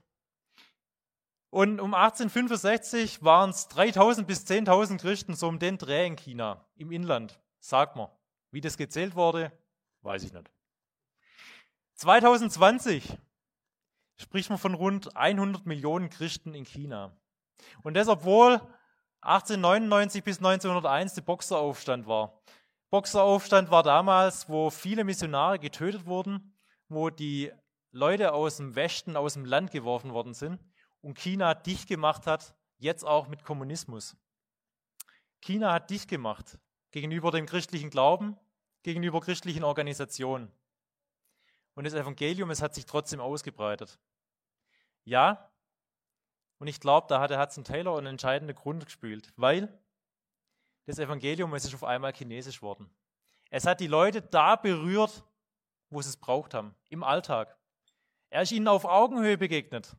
[1.52, 6.66] Und um 1865 waren es 3000 bis 10.000 Christen so um den Dreh in China,
[6.76, 8.10] im Inland, sagt man.
[8.52, 9.52] Wie das gezählt wurde,
[10.02, 10.52] weiß ich nicht.
[11.96, 13.18] 2020
[14.18, 17.16] spricht man von rund 100 Millionen Christen in China.
[17.84, 18.60] Und das, obwohl
[19.26, 22.40] 1899 bis 1901 der Boxeraufstand war.
[22.92, 26.54] Boxeraufstand war damals, wo viele Missionare getötet wurden,
[26.90, 27.52] wo die
[27.92, 30.64] Leute aus dem Westen, aus dem Land geworfen worden sind
[31.02, 34.16] und China dicht gemacht hat jetzt auch mit Kommunismus.
[35.42, 36.60] China hat dicht gemacht
[36.92, 38.38] gegenüber dem christlichen Glauben,
[38.84, 40.52] gegenüber christlichen Organisationen.
[41.74, 44.00] Und das Evangelium, es hat sich trotzdem ausgebreitet.
[45.04, 45.52] Ja,
[46.58, 49.78] und ich glaube, da hat der Hudson Taylor einen entscheidenden Grund gespielt, weil
[50.86, 52.90] das Evangelium, es ist auf einmal chinesisch worden.
[53.50, 55.24] Es hat die Leute da berührt,
[55.90, 57.58] wo sie es braucht haben, im Alltag.
[58.30, 59.96] Er ist ihnen auf Augenhöhe begegnet.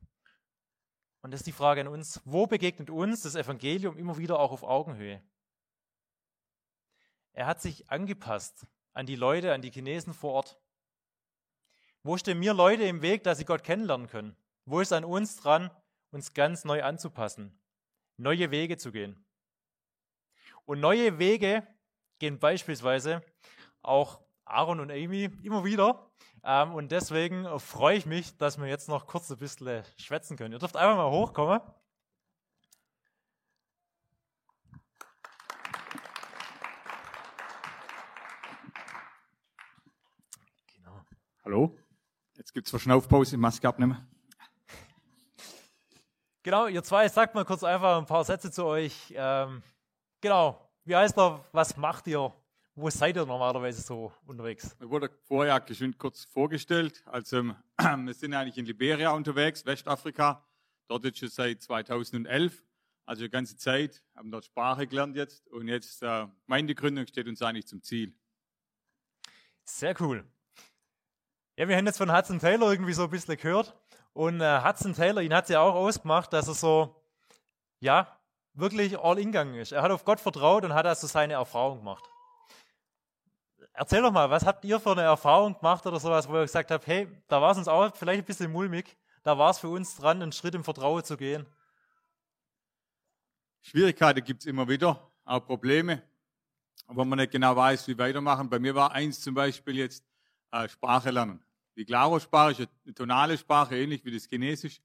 [1.22, 4.52] Und das ist die Frage an uns, wo begegnet uns das Evangelium immer wieder auch
[4.52, 5.22] auf Augenhöhe?
[7.32, 10.58] Er hat sich angepasst an die Leute, an die Chinesen vor Ort.
[12.02, 14.36] Wo stehen mir Leute im Weg, dass sie Gott kennenlernen können?
[14.64, 15.70] Wo ist an uns dran,
[16.16, 17.60] uns ganz neu anzupassen,
[18.16, 19.22] neue Wege zu gehen?
[20.64, 21.66] Und neue Wege
[22.18, 23.22] gehen beispielsweise
[23.82, 26.10] auch Aaron und Amy immer wieder.
[26.42, 30.52] Ähm, und deswegen freue ich mich, dass wir jetzt noch kurz ein bisschen schwätzen können.
[30.52, 31.60] Ihr dürft einfach mal hochkommen.
[40.76, 41.00] Genau.
[41.44, 41.76] Hallo?
[42.36, 44.15] Jetzt gibt es Verschnaufpause, Maske abnehmen.
[46.46, 49.12] Genau, ihr zwei, sagt mal kurz einfach ein paar Sätze zu euch.
[49.16, 49.64] Ähm,
[50.20, 52.32] genau, wie heißt er, was macht ihr?
[52.76, 54.76] Wo seid ihr normalerweise so unterwegs?
[54.78, 57.02] Mir wurde vorher geschwind kurz vorgestellt.
[57.04, 57.42] Also
[57.78, 60.46] wir sind eigentlich in Liberia unterwegs, Westafrika.
[60.86, 62.62] Dort jetzt schon seit 2011.
[63.06, 65.48] Also die ganze Zeit, haben dort Sprache gelernt jetzt.
[65.48, 68.14] Und jetzt äh, Gemeindegründung steht uns eigentlich zum Ziel.
[69.64, 70.24] Sehr cool.
[71.56, 73.74] Ja, wir haben jetzt von Hudson Taylor irgendwie so ein bisschen gehört.
[74.16, 76.96] Und äh, Hudson Taylor, ihn hat ja auch ausgemacht, dass er so,
[77.80, 78.18] ja,
[78.54, 79.72] wirklich all in gegangen ist.
[79.72, 82.02] Er hat auf Gott vertraut und hat also seine Erfahrung gemacht.
[83.74, 86.70] Erzähl doch mal, was habt ihr für eine Erfahrung gemacht oder sowas, wo ihr gesagt
[86.70, 89.68] habt, hey, da war es uns auch vielleicht ein bisschen mulmig, da war es für
[89.68, 91.44] uns dran, einen Schritt im Vertrauen zu gehen?
[93.60, 96.02] Schwierigkeiten gibt es immer wieder, auch Probleme,
[96.86, 98.48] wo man nicht genau weiß, wie weitermachen.
[98.48, 100.02] Bei mir war eins zum Beispiel jetzt
[100.52, 101.45] äh, Sprache lernen.
[101.76, 104.80] Die Klaro-Sprache tonale Sprache, ähnlich wie das Chinesisch.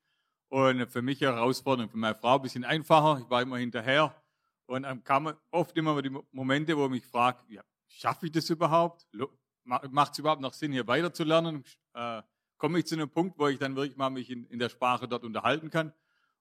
[0.49, 3.21] Und für mich eine Herausforderung, für meine Frau ein bisschen einfacher.
[3.23, 4.13] Ich war immer hinterher.
[4.65, 8.49] Und dann kamen oft immer die Momente, wo ich mich frage, ja, schaffe ich das
[8.49, 9.08] überhaupt?
[9.63, 11.63] Macht es überhaupt noch Sinn, hier weiterzulernen?
[11.93, 12.21] Äh,
[12.58, 15.08] komme ich zu einem Punkt, wo ich dann wirklich mal mich in, in der Sprache
[15.08, 15.93] dort unterhalten kann?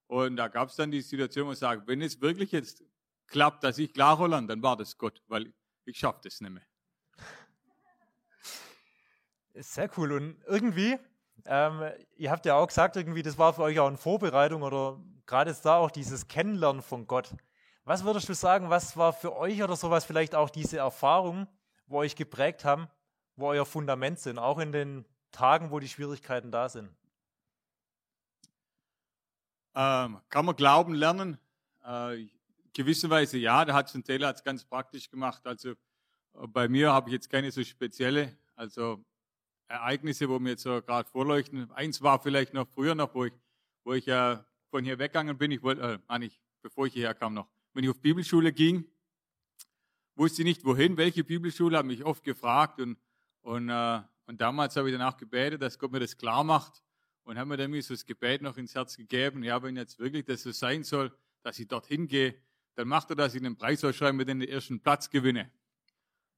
[0.06, 2.84] Und da gab es dann die Situation, wo ich sage, wenn es wirklich jetzt
[3.28, 5.52] klappt, dass ich Klaro lerne, dann war das Gott, weil
[5.84, 6.69] ich schaffe das nicht mehr.
[9.54, 10.12] Sehr cool.
[10.12, 10.98] Und irgendwie,
[11.44, 11.82] ähm,
[12.16, 15.50] ihr habt ja auch gesagt, irgendwie, das war für euch auch eine Vorbereitung oder gerade
[15.50, 17.34] jetzt da auch dieses Kennenlernen von Gott.
[17.84, 21.48] Was würdest du sagen, was war für euch oder sowas vielleicht auch diese Erfahrungen,
[21.86, 22.88] wo euch geprägt haben,
[23.36, 26.90] wo euer Fundament sind, auch in den Tagen, wo die Schwierigkeiten da sind?
[29.74, 31.38] Ähm, kann man Glauben lernen?
[31.84, 32.26] Äh,
[32.72, 35.46] gewisserweise ja, Taylor hat es ganz praktisch gemacht.
[35.46, 39.04] Also äh, bei mir habe ich jetzt keine so spezielle, also
[39.70, 41.70] Ereignisse, wo mir jetzt so gerade vorleuchten.
[41.70, 43.32] Eins war vielleicht noch früher noch, wo ich,
[43.84, 44.36] wo ich äh,
[44.70, 45.52] von hier weggegangen bin.
[45.52, 47.48] Ich wollte, äh, nicht, bevor ich hierher kam noch.
[47.72, 48.84] Wenn ich auf Bibelschule ging,
[50.16, 52.98] wusste ich nicht wohin, welche Bibelschule, habe mich oft gefragt und,
[53.42, 56.82] und, äh, und damals habe ich danach gebetet, dass Gott mir das klar macht
[57.22, 59.44] und habe mir dann so das Gebet noch ins Herz gegeben.
[59.44, 62.34] Ja, wenn jetzt wirklich das so sein soll, dass ich dorthin gehe,
[62.74, 65.50] dann macht er, dass ich den Preis ausschreibe, mit den ersten Platz gewinne.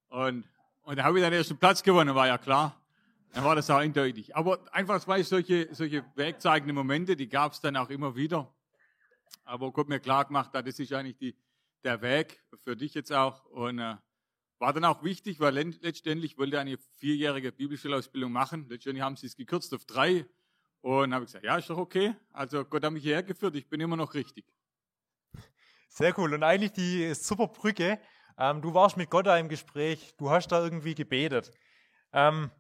[0.08, 0.44] Und,
[0.82, 2.81] und da habe ich dann den ersten Platz gewonnen, war ja klar.
[3.32, 4.36] Dann war das auch eindeutig.
[4.36, 8.54] Aber einfach zwei solche, solche wegzeigende Momente, die gab es dann auch immer wieder.
[9.44, 11.36] Aber Gott mir klar gemacht hat, das ist eigentlich die,
[11.82, 13.44] der Weg für dich jetzt auch.
[13.46, 13.96] Und äh,
[14.58, 18.66] war dann auch wichtig, weil letztendlich wollte eine vierjährige Bibelschulausbildung machen.
[18.68, 20.26] Letztendlich haben sie es gekürzt auf drei.
[20.82, 22.14] Und habe gesagt, ja, ist doch okay.
[22.32, 24.44] Also Gott hat mich hierher geführt, ich bin immer noch richtig.
[25.88, 26.34] Sehr cool.
[26.34, 27.98] Und eigentlich die super Brücke.
[28.36, 31.52] Ähm, du warst mit Gott da im Gespräch, du hast da irgendwie gebetet.
[32.12, 32.50] Ähm,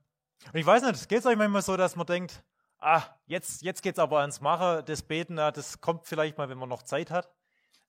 [0.46, 2.42] und ich weiß nicht, geht es euch manchmal so, dass man denkt,
[2.78, 6.58] ah, jetzt, jetzt geht es aber ans Machen, das Beten, das kommt vielleicht mal, wenn
[6.58, 7.30] man noch Zeit hat.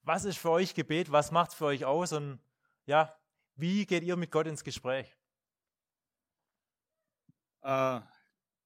[0.04, 1.12] Was ist für euch Gebet?
[1.12, 2.14] Was macht es für euch aus?
[2.14, 2.40] Und
[2.86, 3.16] ja,
[3.56, 5.08] wie geht ihr mit Gott ins Gespräch?
[7.62, 8.02] Äh,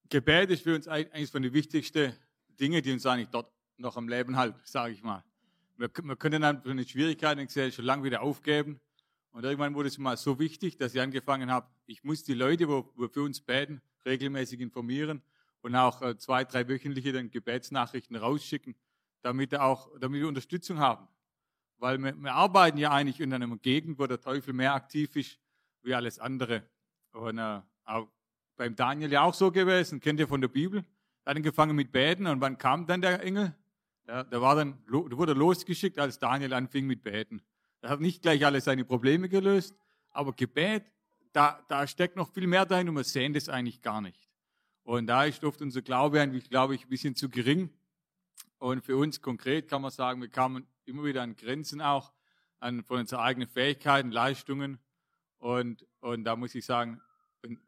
[0.10, 2.18] Gebet ist für uns eines von den wichtigsten
[2.60, 5.24] Dingen, die uns eigentlich dort noch am Leben halten, sage ich mal.
[5.78, 8.82] Wir, wir können dann für eine Schwierigkeit in der Gesellschaft schon lange wieder aufgeben.
[9.38, 12.68] Und irgendwann wurde es mal so wichtig, dass ich angefangen habe, ich muss die Leute,
[12.68, 15.22] wo für uns beten, regelmäßig informieren
[15.62, 18.74] und auch äh, zwei, drei wöchentliche dann Gebetsnachrichten rausschicken,
[19.22, 21.08] damit, auch, damit wir Unterstützung haben.
[21.78, 25.38] Weil wir, wir arbeiten ja eigentlich in einer Gegend, wo der Teufel mehr aktiv ist
[25.84, 26.64] wie alles andere.
[27.12, 28.08] Und äh, auch
[28.56, 30.80] beim Daniel ja auch so gewesen, kennt ihr von der Bibel.
[31.26, 33.54] Er hat angefangen mit Beten und wann kam dann der Engel?
[34.08, 37.44] Ja, der, war dann, der wurde losgeschickt, als Daniel anfing mit Beten.
[37.82, 39.76] Er hat nicht gleich alle seine Probleme gelöst,
[40.10, 40.86] aber Gebet,
[41.32, 44.28] da, da steckt noch viel mehr dahin und wir sehen das eigentlich gar nicht.
[44.84, 47.70] Und da ist oft unser Glaube eigentlich, glaube ich, ein bisschen zu gering.
[48.58, 52.14] Und für uns konkret kann man sagen, wir kamen immer wieder an Grenzen auch,
[52.60, 54.80] an, von unseren eigenen Fähigkeiten, Leistungen.
[55.38, 57.02] Und, und da muss ich sagen,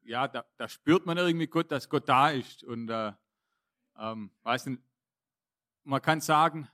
[0.04, 2.64] ja, da, da spürt man irgendwie Gott, dass Gott da ist.
[2.64, 3.12] Und äh,
[3.98, 4.82] ähm, weiß nicht,
[5.84, 6.70] man kann sagen,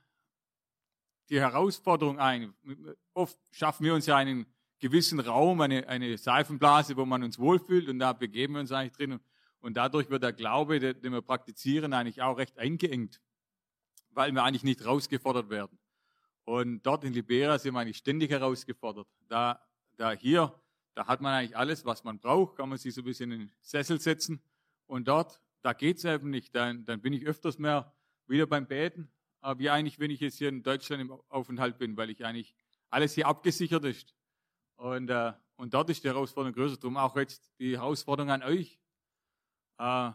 [1.28, 2.54] die Herausforderung ein.
[3.14, 4.46] Oft schaffen wir uns ja einen
[4.78, 8.92] gewissen Raum, eine, eine Seifenblase, wo man uns wohlfühlt und da begeben wir uns eigentlich
[8.92, 9.20] drin.
[9.60, 13.20] Und dadurch wird der Glaube, den wir praktizieren, eigentlich auch recht eingeengt,
[14.10, 15.78] weil wir eigentlich nicht herausgefordert werden.
[16.44, 19.08] Und dort in Liberia sind wir eigentlich ständig herausgefordert.
[19.28, 19.60] Da,
[19.96, 20.54] da hier,
[20.94, 23.40] da hat man eigentlich alles, was man braucht, kann man sich so ein bisschen in
[23.40, 24.40] den Sessel setzen.
[24.86, 26.54] Und dort, da geht es eben nicht.
[26.54, 27.92] Dann, dann bin ich öfters mehr
[28.28, 29.10] wieder beim Beten,
[29.56, 32.54] wie eigentlich, wenn ich jetzt hier in Deutschland im Aufenthalt bin, weil ich eigentlich
[32.90, 34.14] alles hier abgesichert ist.
[34.76, 36.76] Und, äh, und dort ist die Herausforderung größer.
[36.76, 38.78] Darum auch jetzt die Herausforderung an euch.
[39.78, 40.10] Äh,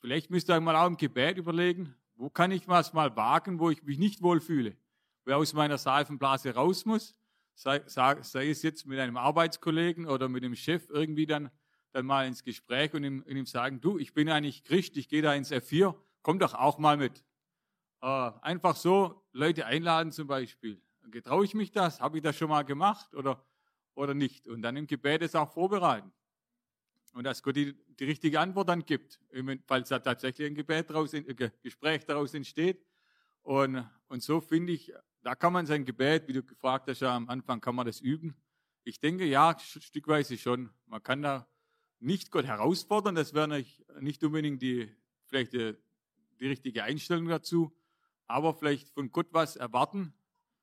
[0.00, 3.70] vielleicht müsst ihr mal auch im Gebet überlegen, wo kann ich was mal wagen, wo
[3.70, 4.76] ich mich nicht wohlfühle
[5.24, 7.14] wer aus meiner Seifenblase raus muss,
[7.54, 11.50] sei, sei, es jetzt mit einem Arbeitskollegen oder mit dem Chef irgendwie dann,
[11.92, 15.08] dann mal ins Gespräch und ihm, und ihm sagen, du, ich bin eigentlich Christ, ich
[15.08, 17.24] gehe da ins F4, komm doch auch mal mit.
[18.02, 20.82] Äh, einfach so Leute einladen zum Beispiel.
[21.04, 22.00] Getraue ich mich das?
[22.00, 23.44] Habe ich das schon mal gemacht oder,
[23.94, 24.48] oder nicht?
[24.48, 26.12] Und dann im Gebet es auch vorbereiten.
[27.12, 29.20] Und dass Gott die, die richtige Antwort dann gibt,
[29.66, 31.24] falls da tatsächlich ein Gebet daraus, ein
[31.62, 32.84] Gespräch daraus entsteht.
[33.42, 37.14] Und, und so finde ich, da kann man sein Gebet, wie du gefragt hast ja
[37.14, 38.34] am Anfang, kann man das üben?
[38.82, 40.70] Ich denke, ja, stückweise schon.
[40.86, 41.46] Man kann da
[42.00, 43.46] nicht Gott herausfordern, das wäre
[44.00, 44.92] nicht, unbedingt die,
[45.26, 45.76] vielleicht die,
[46.40, 47.72] die richtige Einstellung dazu,
[48.32, 50.14] aber vielleicht von Gott was erwarten,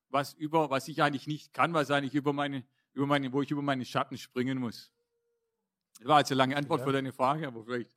[0.10, 3.52] was über, was ich eigentlich nicht kann, was eigentlich über meine, über meine, wo ich
[3.52, 4.92] über meine Schatten springen muss.
[6.00, 6.86] Das war jetzt eine lange Antwort ja.
[6.86, 7.96] für deine Frage, aber vielleicht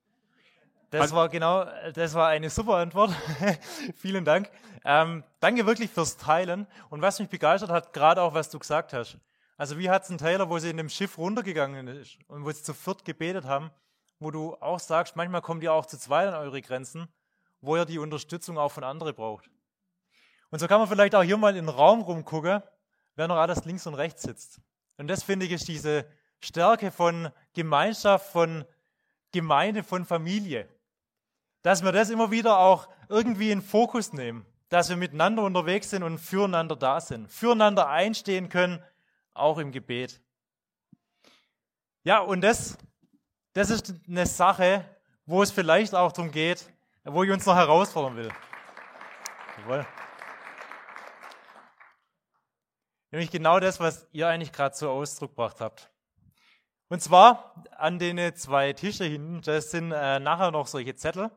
[0.92, 3.12] das war genau, das war eine super Antwort.
[3.96, 4.50] Vielen Dank.
[4.84, 6.66] Ähm, danke wirklich fürs Teilen.
[6.90, 9.16] Und was mich begeistert hat, gerade auch, was du gesagt hast.
[9.56, 12.50] Also wie hat es ein Taylor, wo sie in dem Schiff runtergegangen ist und wo
[12.50, 13.70] sie zu viert gebetet haben,
[14.18, 17.08] wo du auch sagst, manchmal kommt ihr auch zu zweit an eure Grenzen,
[17.62, 19.48] wo ihr die Unterstützung auch von anderen braucht.
[20.52, 22.62] Und so kann man vielleicht auch hier mal in den Raum rumgucken,
[23.16, 24.60] wer noch alles links und rechts sitzt.
[24.98, 26.06] Und das finde ich ist diese
[26.38, 28.64] Stärke von Gemeinschaft, von
[29.32, 30.68] Gemeinde, von Familie
[31.62, 36.02] dass wir das immer wieder auch irgendwie in Fokus nehmen, dass wir miteinander unterwegs sind
[36.02, 38.82] und füreinander da sind, füreinander einstehen können,
[39.32, 40.20] auch im Gebet.
[42.04, 42.76] Ja, und das,
[43.52, 44.84] das ist eine Sache,
[45.24, 46.68] wo es vielleicht auch darum geht,
[47.04, 48.30] wo ich uns noch herausfordern will.
[49.58, 49.86] Jawohl.
[53.12, 55.90] Nämlich genau das, was ihr eigentlich gerade zu Ausdruck gebracht habt.
[56.88, 61.30] Und zwar an den zwei Tische hinten, das sind äh, nachher noch solche Zettel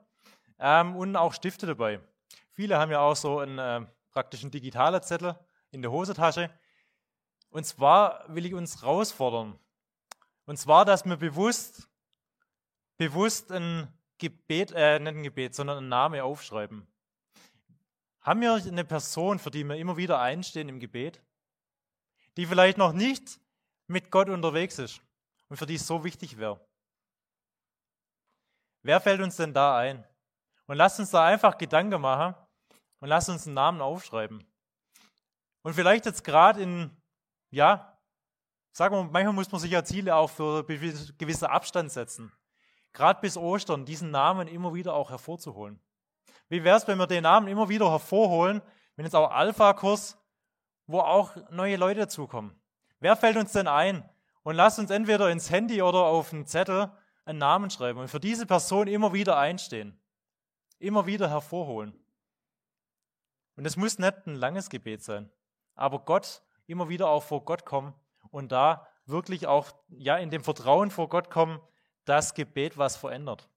[0.57, 1.99] ähm, und auch Stifte dabei.
[2.53, 5.37] Viele haben ja auch so einen äh, praktischen digitaler Zettel
[5.71, 6.49] in der Hosentasche.
[7.49, 9.59] Und zwar will ich uns herausfordern.
[10.45, 11.89] Und zwar, dass wir bewusst,
[12.97, 16.87] bewusst ein Gebet, äh, nicht ein Gebet, sondern einen Namen aufschreiben.
[18.21, 21.21] Haben wir eine Person, für die wir immer wieder einstehen im Gebet,
[22.37, 23.39] die vielleicht noch nicht
[23.87, 25.01] mit Gott unterwegs ist
[25.49, 26.59] und für die es so wichtig wäre?
[28.81, 30.05] Wer fällt uns denn da ein?
[30.67, 32.35] Und lasst uns da einfach Gedanken machen
[32.99, 34.43] und lasst uns einen Namen aufschreiben.
[35.61, 36.91] Und vielleicht jetzt gerade in,
[37.49, 37.97] ja,
[38.71, 42.31] sagen wir, manchmal muss man sich ja Ziele auch für gewisse Abstand setzen.
[42.93, 45.79] Gerade bis Ostern, diesen Namen immer wieder auch hervorzuholen.
[46.47, 48.61] Wie wäre es, wenn wir den Namen immer wieder hervorholen,
[48.95, 50.17] wenn jetzt auch Alpha-Kurs,
[50.87, 52.59] wo auch neue Leute dazukommen?
[52.99, 54.07] Wer fällt uns denn ein?
[54.43, 56.91] Und lasst uns entweder ins Handy oder auf einen Zettel
[57.25, 59.99] einen Namen schreiben und für diese Person immer wieder einstehen
[60.79, 61.93] immer wieder hervorholen.
[63.55, 65.31] Und es muss nicht ein langes Gebet sein,
[65.75, 67.93] aber Gott, immer wieder auch vor Gott kommen
[68.31, 71.59] und da wirklich auch ja in dem Vertrauen vor Gott kommen,
[72.05, 73.49] das Gebet was verändert.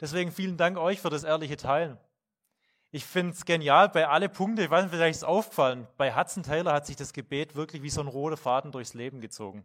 [0.00, 1.98] Deswegen vielen Dank euch für das ehrliche Teilen.
[2.92, 6.42] Ich finde es genial bei alle Punkte, ich weiß nicht, vielleicht ist aufgefallen, bei Hudson
[6.42, 9.64] Taylor hat sich das Gebet wirklich wie so ein roter Faden durchs Leben gezogen.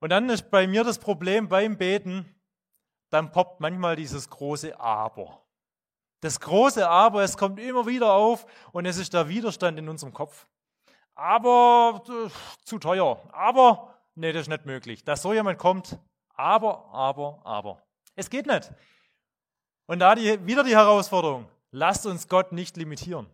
[0.00, 2.34] Und dann ist bei mir das Problem beim Beten,
[3.10, 5.44] dann poppt manchmal dieses große Aber.
[6.20, 10.12] Das große Aber, es kommt immer wieder auf und es ist der Widerstand in unserem
[10.12, 10.46] Kopf.
[11.14, 12.30] Aber äh,
[12.64, 13.22] zu teuer.
[13.32, 15.04] Aber nee, das ist nicht möglich.
[15.04, 15.98] Dass so jemand kommt.
[16.34, 17.82] Aber, aber, aber.
[18.14, 18.70] Es geht nicht.
[19.88, 21.50] Und da die, wieder die Herausforderung.
[21.70, 23.26] lasst uns Gott nicht limitieren.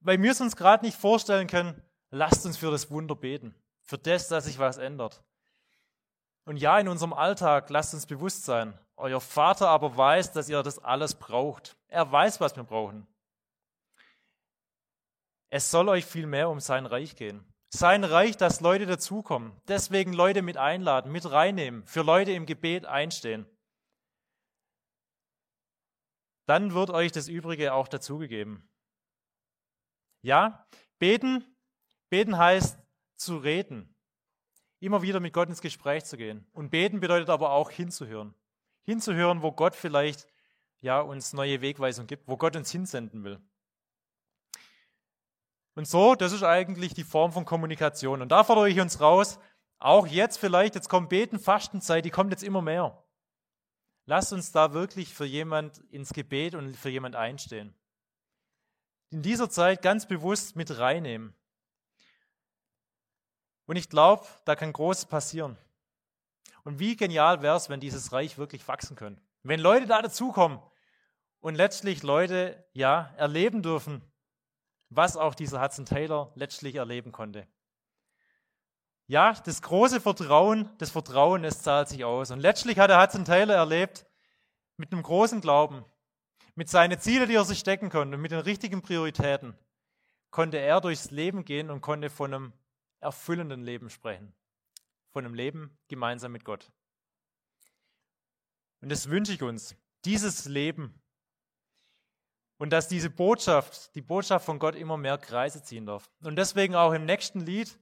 [0.00, 3.96] Weil wir es uns gerade nicht vorstellen können, lasst uns für das Wunder beten, für
[3.96, 5.22] das, dass sich was ändert.
[6.44, 10.62] Und ja, in unserem Alltag lasst uns bewusst sein, euer Vater aber weiß, dass ihr
[10.64, 11.76] das alles braucht.
[11.86, 13.06] Er weiß, was wir brauchen.
[15.48, 17.44] Es soll euch viel mehr um sein Reich gehen.
[17.68, 19.52] Sein Reich, dass Leute dazukommen.
[19.68, 23.46] Deswegen Leute mit einladen, mit reinnehmen, für Leute im Gebet einstehen.
[26.46, 28.68] Dann wird euch das Übrige auch dazugegeben.
[30.22, 30.66] Ja,
[30.98, 31.44] beten,
[32.10, 32.78] beten heißt
[33.16, 33.94] zu reden,
[34.80, 36.46] immer wieder mit Gott ins Gespräch zu gehen.
[36.52, 38.34] Und beten bedeutet aber auch hinzuhören.
[38.84, 40.26] Hinzuhören, wo Gott vielleicht
[40.80, 43.40] ja, uns neue Wegweisung gibt, wo Gott uns hinsenden will.
[45.74, 48.20] Und so, das ist eigentlich die Form von Kommunikation.
[48.20, 49.38] Und da fordere ich uns raus,
[49.78, 53.01] auch jetzt vielleicht, jetzt kommt Beten, Fastenzeit, die kommt jetzt immer mehr.
[54.04, 57.74] Lasst uns da wirklich für jemand ins Gebet und für jemand einstehen.
[59.10, 61.34] In dieser Zeit ganz bewusst mit reinnehmen.
[63.66, 65.56] Und ich glaube, da kann Großes passieren.
[66.64, 69.22] Und wie genial wäre es, wenn dieses Reich wirklich wachsen könnte.
[69.42, 70.60] Wenn Leute da dazukommen
[71.40, 74.02] und letztlich Leute, ja, erleben dürfen,
[74.88, 77.46] was auch dieser Hudson Taylor letztlich erleben konnte.
[79.12, 82.30] Ja, das große Vertrauen, das Vertrauen, es zahlt sich aus.
[82.30, 84.06] Und letztlich hat der Hudson Taylor erlebt,
[84.78, 85.84] mit einem großen Glauben,
[86.54, 89.54] mit seinen Zielen, die er sich stecken konnte, mit den richtigen Prioritäten,
[90.30, 92.52] konnte er durchs Leben gehen und konnte von einem
[93.00, 94.32] erfüllenden Leben sprechen.
[95.10, 96.72] Von einem Leben gemeinsam mit Gott.
[98.80, 101.02] Und das wünsche ich uns, dieses Leben.
[102.56, 106.10] Und dass diese Botschaft, die Botschaft von Gott immer mehr Kreise ziehen darf.
[106.22, 107.78] Und deswegen auch im nächsten Lied,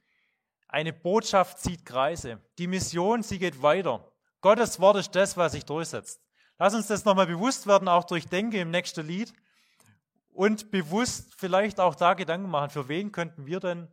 [0.72, 2.40] eine Botschaft zieht Kreise.
[2.58, 4.10] Die Mission, sie geht weiter.
[4.40, 6.22] Gottes Wort ist das, was sich durchsetzt.
[6.58, 9.32] Lass uns das nochmal bewusst werden, auch durch Denke im nächsten Lied.
[10.32, 13.88] Und bewusst vielleicht auch da Gedanken machen, für wen könnten wir denn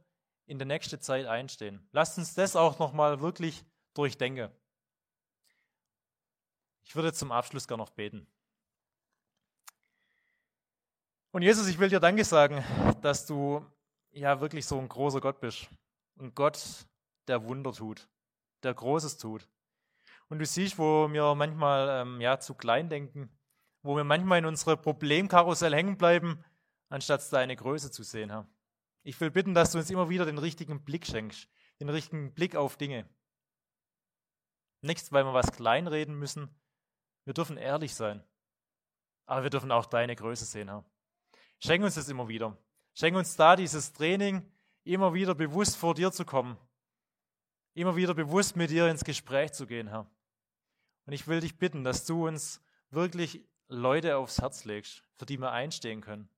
[0.45, 1.87] in der nächsten Zeit einstehen.
[1.91, 4.51] Lasst uns das auch nochmal wirklich durchdenken.
[6.83, 8.27] Ich würde zum Abschluss gerne noch beten.
[11.31, 12.63] Und Jesus, ich will dir Danke sagen,
[13.01, 13.65] dass du
[14.11, 15.67] ja wirklich so ein großer Gott bist.
[16.19, 16.87] Ein Gott,
[17.27, 18.09] der Wunder tut,
[18.63, 19.47] der Großes tut.
[20.29, 23.29] Und du siehst, wo wir manchmal ähm, ja, zu klein denken,
[23.81, 26.43] wo wir manchmal in unsere Problemkarussell hängen bleiben,
[26.89, 28.29] anstatt deine Größe zu sehen.
[28.29, 28.47] Herr.
[29.03, 31.47] Ich will bitten, dass du uns immer wieder den richtigen Blick schenkst,
[31.79, 33.07] den richtigen Blick auf Dinge.
[34.81, 36.49] Nichts, weil wir was kleinreden müssen.
[37.25, 38.23] Wir dürfen ehrlich sein.
[39.25, 40.85] Aber wir dürfen auch deine Größe sehen, Herr.
[41.59, 42.57] Schenk uns das immer wieder.
[42.93, 44.51] Schenk uns da dieses Training,
[44.87, 46.57] immer wieder bewusst vor dir zu kommen.
[47.73, 50.09] Immer wieder bewusst mit dir ins Gespräch zu gehen, Herr.
[51.05, 55.37] Und ich will dich bitten, dass du uns wirklich Leute aufs Herz legst, für die
[55.37, 56.29] wir einstehen können.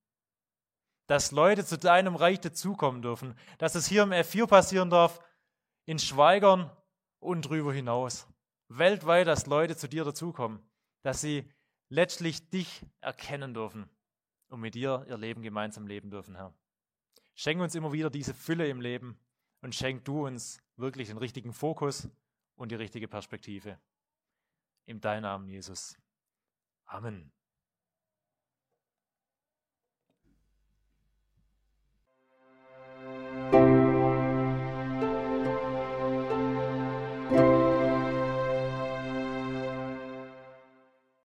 [1.08, 3.36] Dass Leute zu deinem Reich dazukommen dürfen.
[3.58, 5.20] Dass es hier im F4 passieren darf,
[5.86, 6.70] in Schweigern
[7.20, 8.28] und drüber hinaus.
[8.68, 10.60] Weltweit, dass Leute zu dir dazukommen.
[11.02, 11.50] Dass sie
[11.88, 13.89] letztlich dich erkennen dürfen
[14.50, 16.54] und mit dir ihr Leben gemeinsam leben dürfen, Herr.
[17.40, 19.18] Schenk uns immer wieder diese Fülle im Leben
[19.62, 22.10] und schenk du uns wirklich den richtigen Fokus
[22.56, 23.80] und die richtige Perspektive.
[24.86, 25.98] In deinem Namen, Jesus.
[26.84, 27.32] Amen.